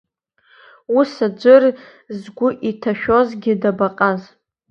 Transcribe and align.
Ус 0.97 1.11
аӡәыр 1.25 1.63
згәы 2.19 2.49
иҭәашәозгьы 2.69 3.53
дабаҟаз. 3.61 4.21